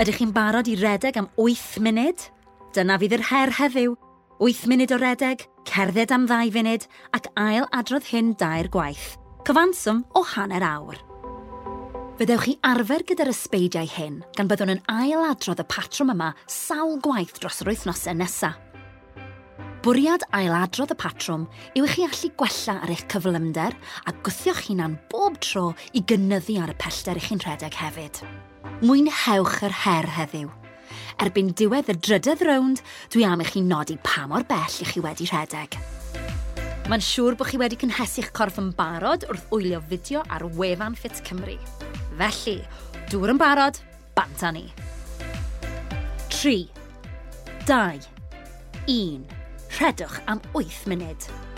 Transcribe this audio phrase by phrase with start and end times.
[0.00, 2.22] Ydych chi'n barod i redeg am 8 munud?
[2.72, 3.92] Dyna fydd yr her heddiw.
[4.40, 9.18] 8 munud o redeg, cerdded am 2 funud ac ail adrodd hyn dair gwaith.
[9.44, 10.96] Cyfanswm o hanner awr.
[12.16, 16.96] Fyddewch chi arfer gyda'r ysbeidiau hyn gan byddwn yn ail adrodd y patrwm yma sawl
[17.04, 18.56] gwaith dros yr wythnosau nesaf.
[19.84, 21.44] Bwriad ailadrodd y patrwm
[21.76, 23.76] yw i chi allu gwella ar eich cyflymder
[24.08, 28.22] a gwythio'ch hunan bob tro i gynyddu ar y pellter i chi'n rhedeg hefyd.
[28.82, 30.50] Mwynhewch yr her heddiw.
[31.22, 32.82] Erbyn diwedd y drydydd rownd,
[33.14, 35.76] dwi am i chi nodi pa mor bell i chi wedi rhedeg.
[36.90, 41.22] Mae'n siŵr bod chi wedi cynhesu'ch corff yn barod wrth wylio fideo ar wefan Fit
[41.26, 41.54] Cymru.
[42.18, 42.58] Felly,
[43.12, 43.78] dŵr yn barod,
[44.18, 44.66] bant ni.
[46.34, 46.66] 3,
[47.70, 48.10] 2,
[48.90, 49.24] 1.
[49.78, 51.51] Rhedwch am 8 munud.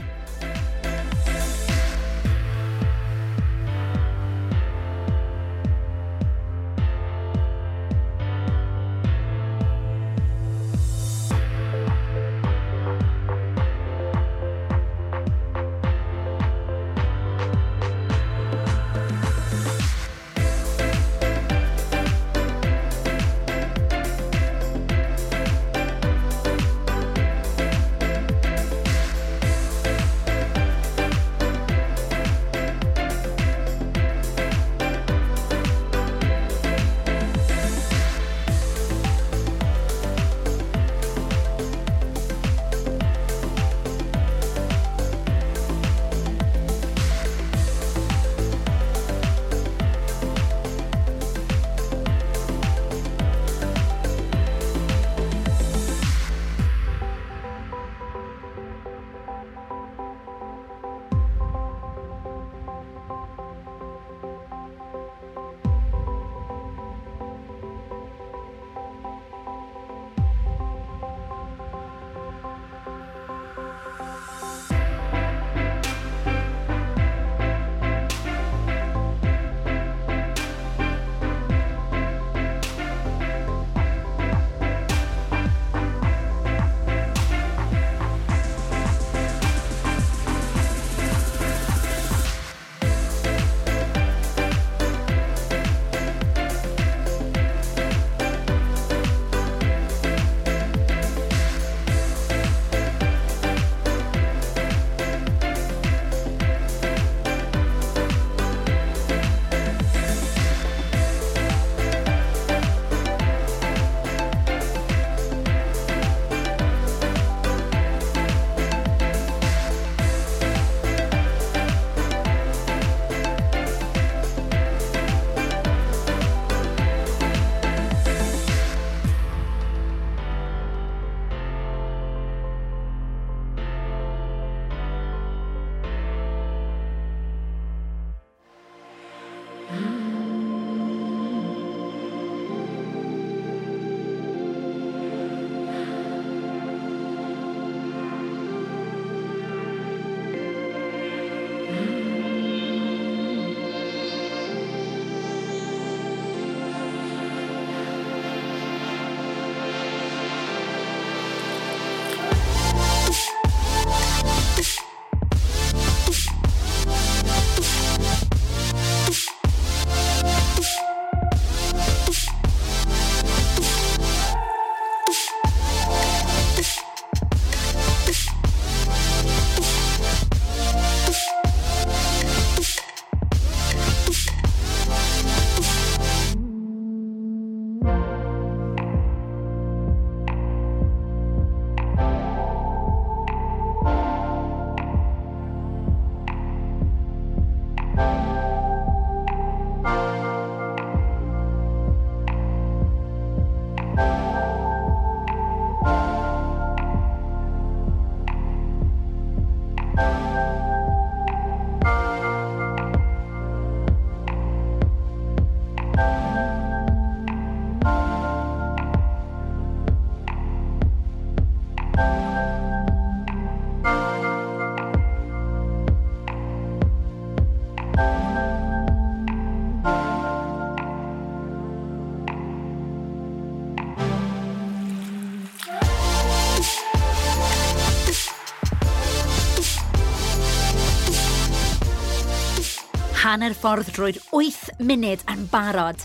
[243.34, 246.04] hanner ffordd drwy'r 8 munud yn barod.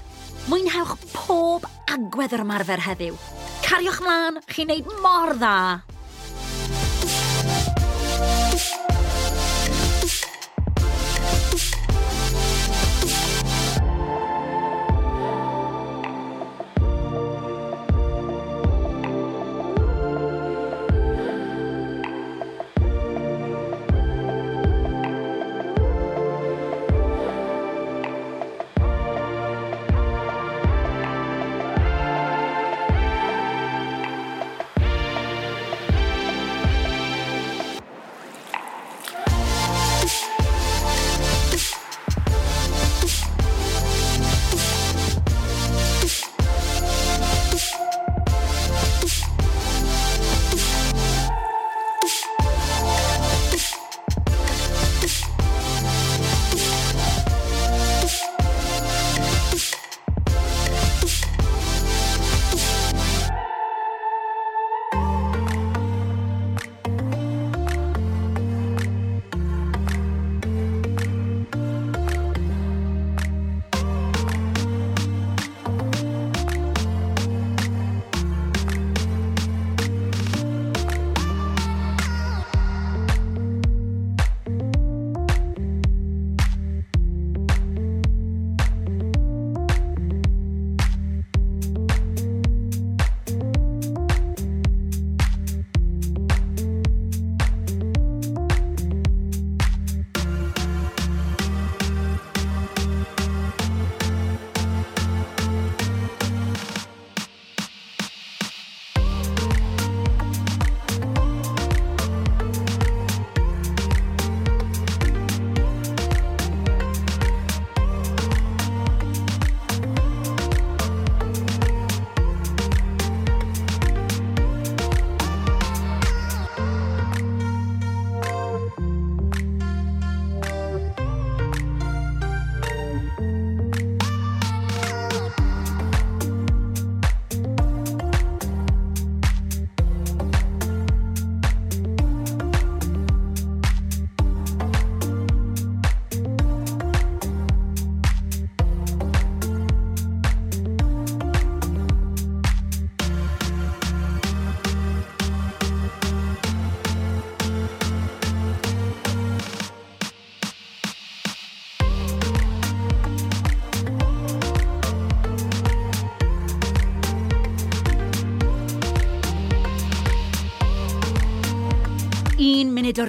[0.50, 3.20] Mwynhewch pob agwedd yr ymarfer heddiw.
[3.68, 5.56] Cariwch mlaen, chi'n neud mor dda!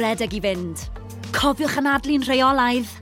[0.00, 0.88] redeg i fynd.
[1.36, 2.99] Cofiwch anadlu'n rheolaidd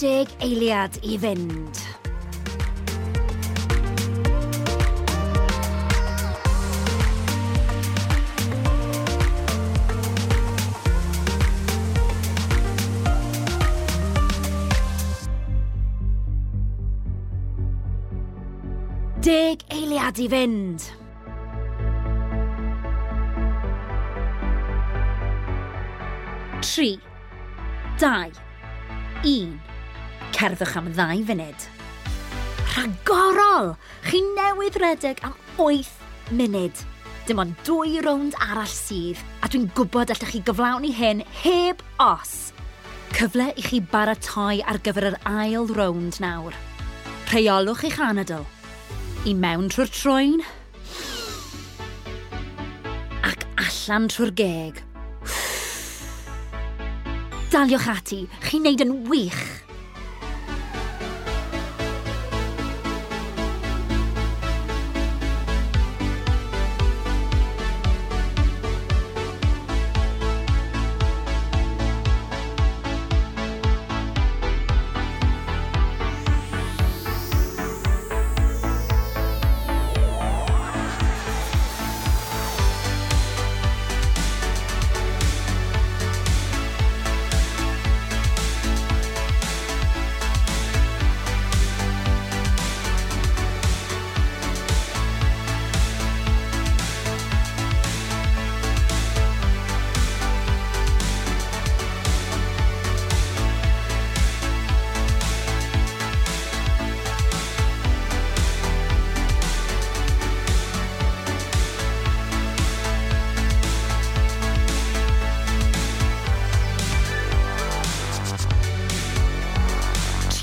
[0.00, 1.76] Tri deg eiliad i fynd.
[19.20, 20.90] Deg eiliad i fynd.
[26.64, 26.94] Tri,
[28.00, 28.30] dau,
[29.24, 29.60] un.
[30.40, 31.64] cerddwch am ddau funud.
[32.70, 33.74] Rhagorol!
[34.06, 36.80] Chi newydd redeg am 8 munud.
[37.28, 42.54] Dim ond dwy rownd arall sydd, a dwi'n gwybod allwch chi gyflawni hyn heb os.
[43.12, 46.56] Cyfle i chi baratoi ar gyfer yr ail rownd nawr.
[47.28, 48.48] Rheolwch eich anadl.
[49.28, 50.40] I mewn trwy'r troen.
[53.28, 54.84] Ac allan trwy'r geg.
[57.52, 59.59] Daliwch ati, chi'n neud yn wych.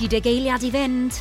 [0.07, 1.17] Hyd y geiliad i fynd.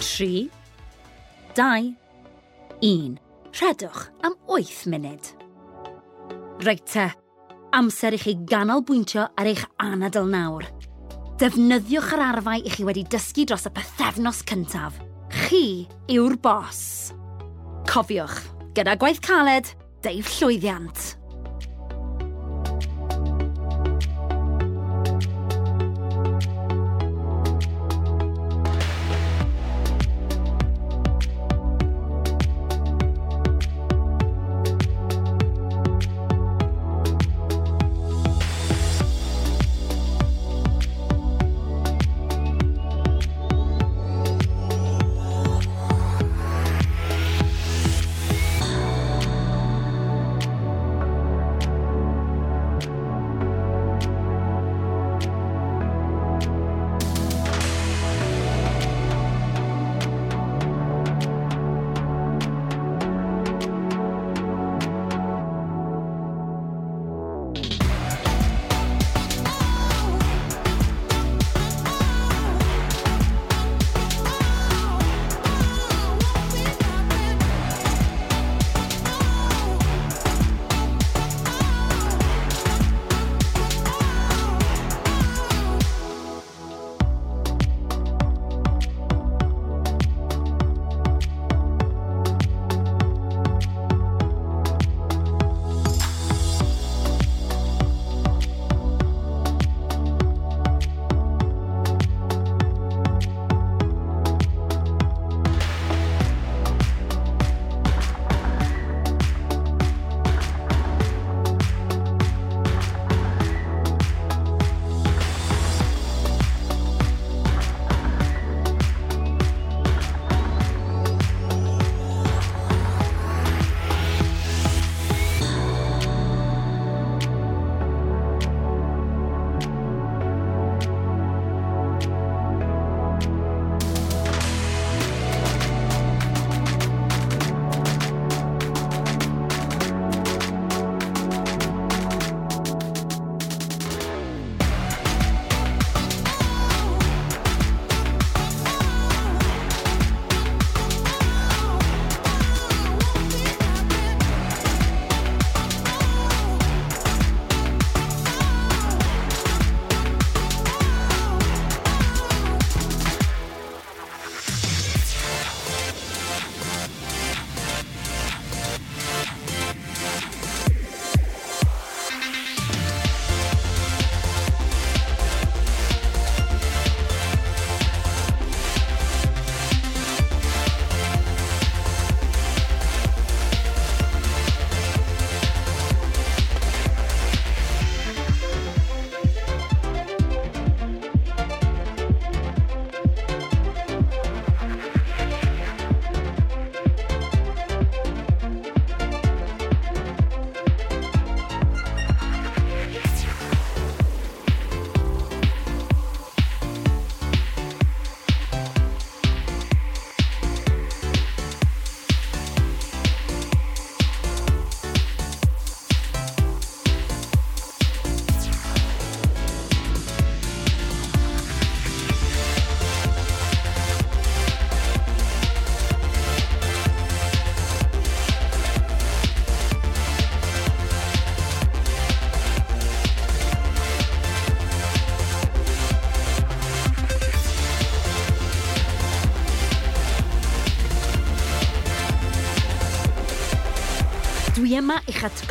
[0.00, 0.48] Tri,
[1.56, 1.92] dau,
[2.80, 3.23] un.
[3.54, 5.26] Rhedwch am 8 munud.
[6.66, 7.04] Reit te,
[7.70, 10.66] amser i chi ganolbwyntio ar eich anadl nawr.
[11.38, 14.98] Defnyddiwch yr arfau i chi wedi dysgu dros y pethefnos cyntaf.
[15.44, 16.82] Chi yw'r bos.
[17.86, 18.40] Cofiwch,
[18.74, 19.70] gyda gwaith caled,
[20.02, 21.12] deif llwyddiant.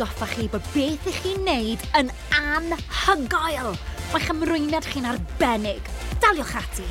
[0.04, 3.72] atgoffa chi bod beth ych chi'n neud yn anhygoel.
[4.12, 5.92] Mae'ch ymrwyniad chi'n arbennig.
[6.20, 6.88] Daliwch ati.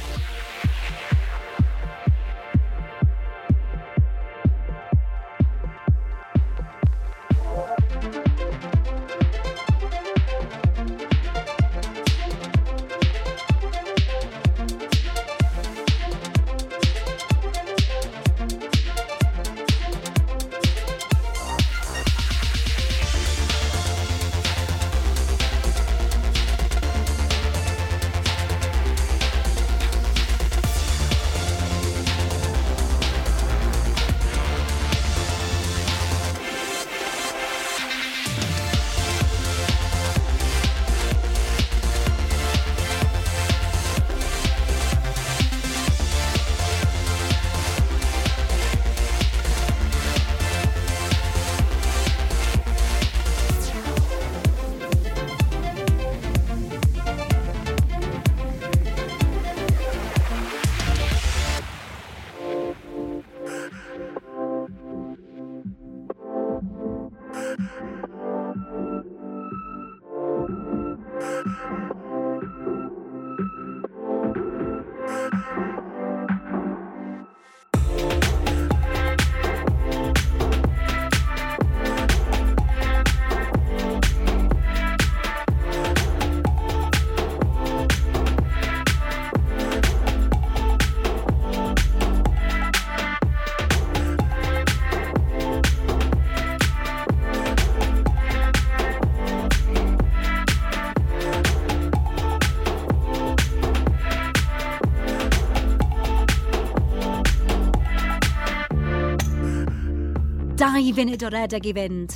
[110.83, 112.13] dau funud o redeg i fynd.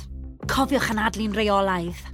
[0.50, 2.07] Cofiwch yn adlu'n reolaidd.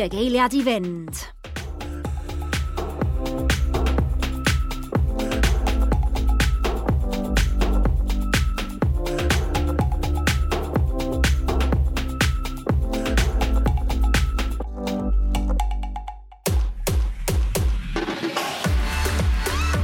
[0.00, 1.18] Deg eiliad i fynd.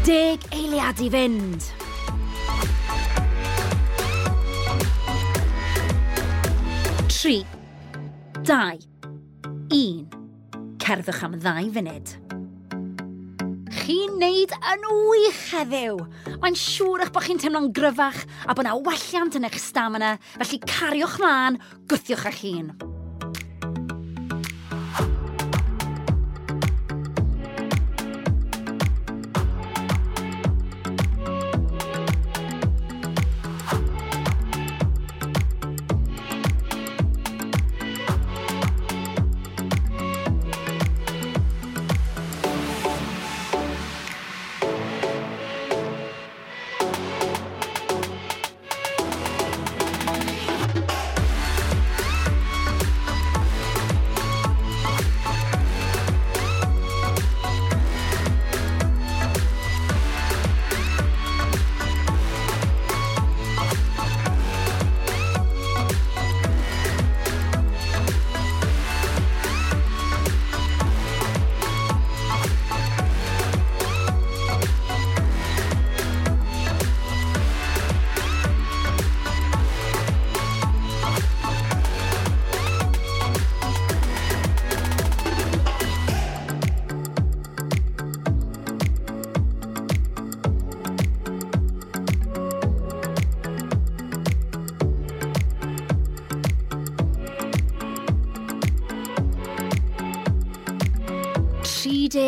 [0.07, 1.68] Deg eiliad i fynd.
[7.12, 7.42] Tri,
[8.48, 8.75] dau.
[10.87, 12.11] cerddwch am ddau funud.
[13.75, 15.99] Chi'n neud yn wych heddiw.
[16.42, 20.61] Mae'n siŵr eich bod chi'n teimlo'n gryfach a bod yna welliant yn eich stamina, felly
[20.62, 21.59] cariwch mlaen,
[21.90, 22.70] gwthiwch eich hun.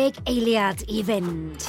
[0.09, 1.67] deg eiliad i fynd.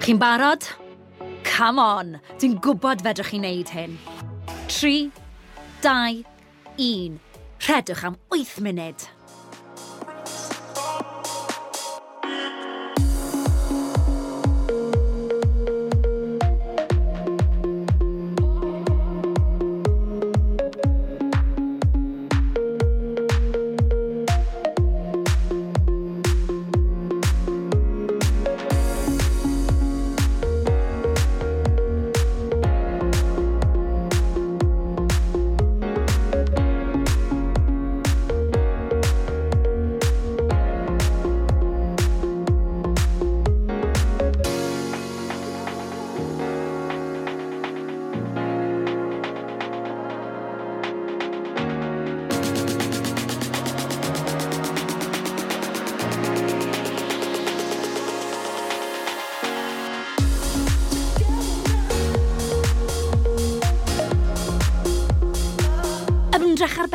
[0.00, 0.66] Chi'n barod?
[1.46, 3.96] Come on, dwi'n gwybod fedrwch chi wneud hyn.
[4.68, 5.08] 3,
[5.86, 6.24] 2,
[6.76, 7.29] 1.
[7.60, 9.19] Rhedwch am 8 munud.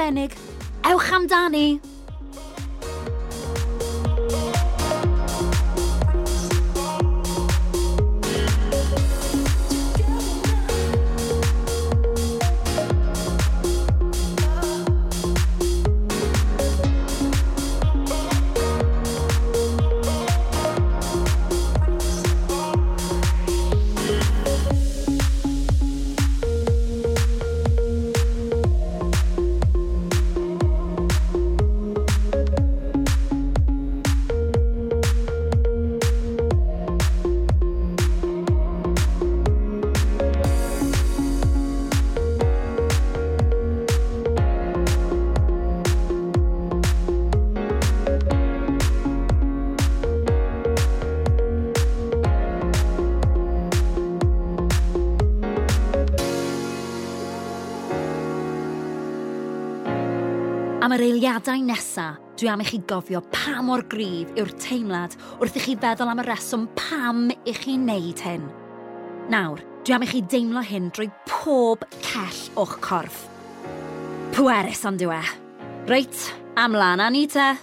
[0.06, 0.34] arbennig.
[0.84, 1.95] Ewch amdani!
[60.96, 65.64] yr eiliadau nesaf, dwi am i chi gofio pa mor gryf yw'r teimlad wrth i
[65.64, 68.46] chi feddwl am y reswm pam i chi wneud hyn.
[69.34, 73.26] Nawr, dwi am i chi deimlo hyn drwy pob cell o'ch corff.
[74.38, 75.22] Pwerus ond yw e.
[75.92, 76.22] Reit,
[76.56, 77.56] am lan, Anita.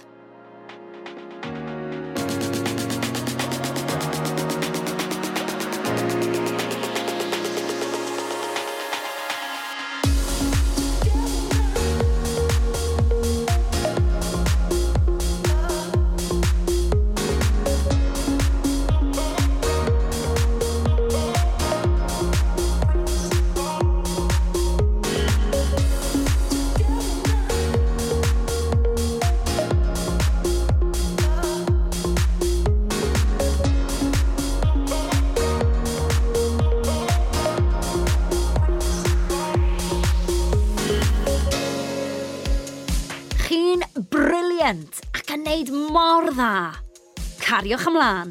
[47.53, 48.29] cariwch ymlaen.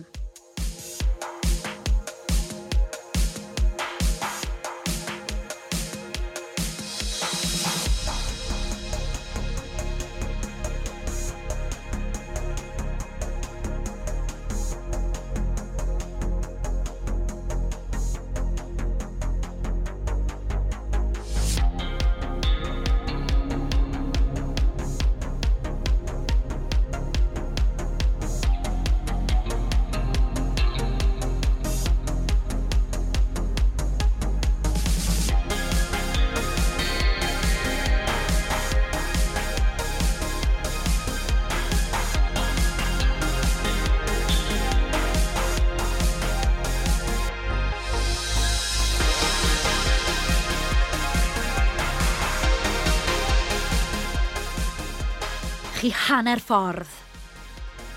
[55.93, 56.89] hanner ffordd.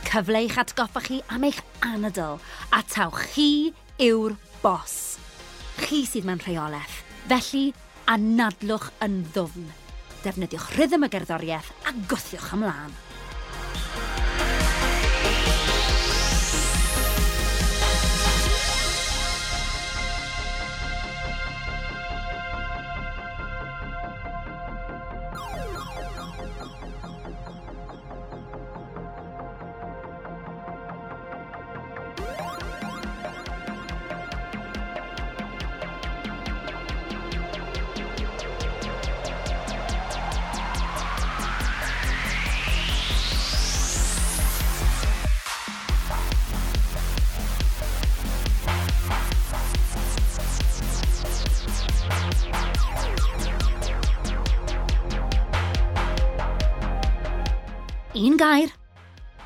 [0.06, 2.38] Cyfle i'ch atgoffa chi am eich anadl
[2.74, 5.18] a taw chi yw'r bos.
[5.82, 7.66] Chi sydd mewn rheolaeth, felly
[8.12, 9.72] anadlwch yn ddwfn.
[10.26, 12.94] Defnyddiwch rhythm y gerddoriaeth a gwthiwch ymlaen.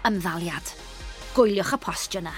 [0.08, 0.76] ymddaliad.
[1.36, 2.36] Gwyliwch y postio yna.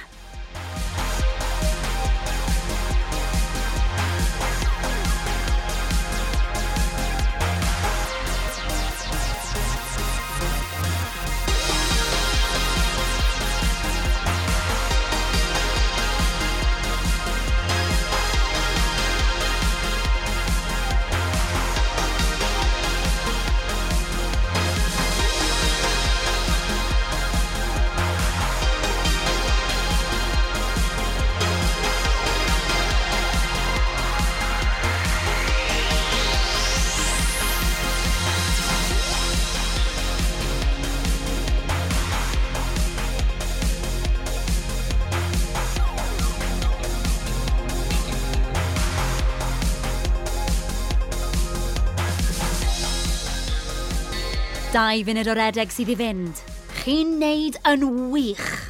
[54.72, 56.38] Dau funud o redeg sydd i fynd.
[56.80, 57.82] Chi'n neud yn
[58.14, 58.61] wych.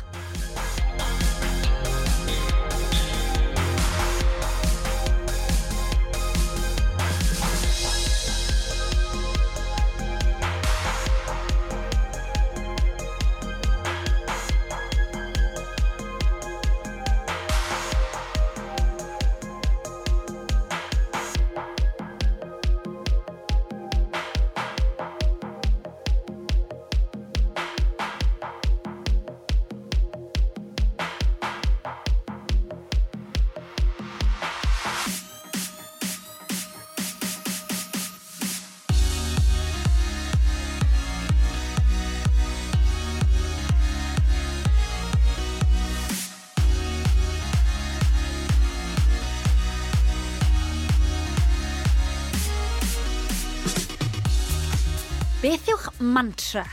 [56.02, 56.66] mantra.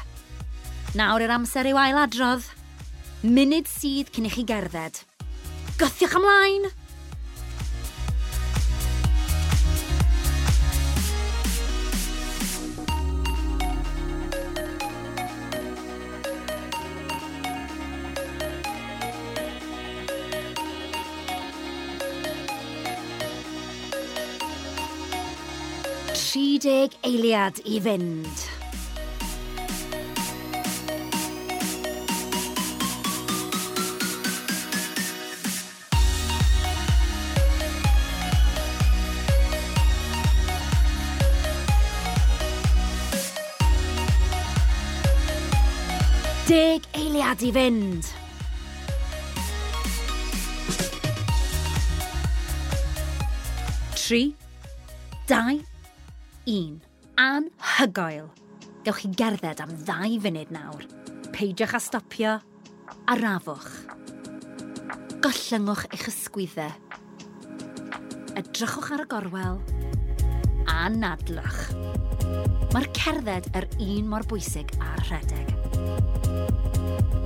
[0.99, 2.49] Nawr yr amser i'w ailadrodd.
[3.23, 5.05] Munud sydd cyn i chi gerdded.
[5.79, 6.71] Gythiwch ymlaen!
[26.59, 28.58] deg eiliad i fynd.
[46.49, 48.07] deg eiliad i fynd.
[53.93, 54.23] Tri,
[55.29, 55.59] dau,
[56.49, 56.79] un.
[57.21, 58.31] Anhygoel.
[58.87, 60.87] Gewch chi gerdded am ddau funud nawr.
[61.35, 62.39] Peidiwch a stopio.
[63.13, 63.69] Arafwch.
[65.21, 66.73] Gollyngwch eich ysgwyddau.
[68.41, 69.61] Edrychwch ar y gorwel
[70.73, 71.63] a nadlwch.
[72.73, 75.58] Mae'r cerdded yr un mor bwysig a'r rhedeg.
[76.39, 77.18] Thank you.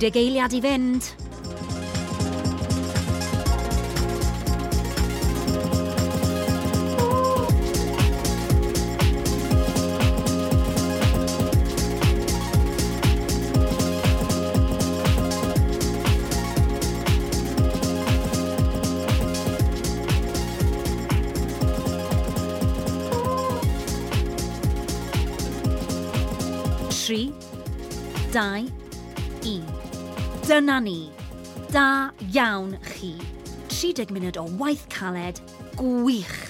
[0.00, 1.04] 30 eiliad i fynd.
[27.10, 27.32] tri,
[28.32, 28.64] dau,
[29.44, 29.79] un.
[30.50, 31.12] Dyna ni.
[31.70, 33.12] Da iawn chi.
[33.70, 35.38] 30 munud o waith caled
[35.78, 36.40] gwych.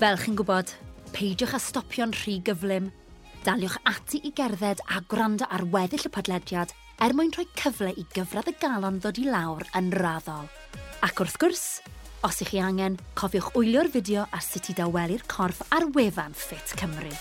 [0.00, 0.72] Fel chi'n gwybod,
[1.12, 2.88] peidiwch â stopio'n rhy gyflym.
[3.44, 6.72] Daliwch ati i gerdded a gwrando ar weddill y podlediad
[7.04, 10.48] er mwyn rhoi cyfle i gyfradd y galon ddod i lawr yn raddol.
[11.04, 11.66] Ac wrth gwrs,
[12.24, 16.72] os ych chi angen, cofiwch wylio'r fideo ar sut i dawelu'r corff ar wefan Fit
[16.80, 17.12] Cymru.